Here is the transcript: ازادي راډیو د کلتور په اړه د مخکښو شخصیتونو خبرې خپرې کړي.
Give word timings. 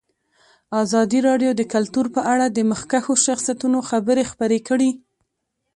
ازادي 0.83 1.19
راډیو 1.27 1.51
د 1.55 1.61
کلتور 1.73 2.05
په 2.15 2.21
اړه 2.33 2.45
د 2.49 2.57
مخکښو 2.71 3.13
شخصیتونو 3.25 3.77
خبرې 3.89 4.23
خپرې 4.31 4.59
کړي. 4.67 4.91